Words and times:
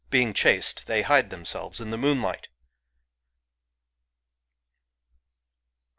being 0.09 0.33
chased, 0.33 0.87
they 0.87 1.03
hide 1.03 1.29
themselves 1.29 1.79
in 1.79 1.91
the 1.91 1.95
moonlight 1.95 2.47